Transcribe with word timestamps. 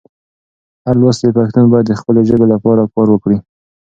هر 0.85 0.95
لوستی 1.01 1.35
پښتون 1.37 1.65
باید 1.71 1.85
د 1.89 1.93
خپلې 1.99 2.21
ژبې 2.29 2.47
لپاره 2.53 2.91
کار 2.93 3.07
وکړي. 3.11 3.37